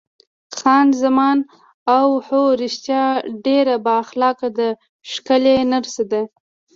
[0.57, 1.37] خان زمان:
[1.97, 3.05] اوه هو، رښتیا
[3.45, 4.69] ډېره با اخلاقه ده،
[5.11, 6.21] ښکلې نرسه ده.